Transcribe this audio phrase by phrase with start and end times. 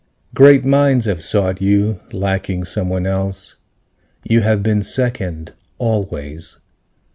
[0.33, 3.57] Great minds have sought you lacking someone else.
[4.23, 6.57] You have been second always.